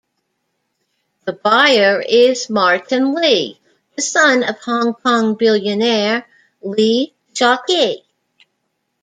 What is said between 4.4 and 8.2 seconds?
of Hong Kong billionaire Lee Shau-kee.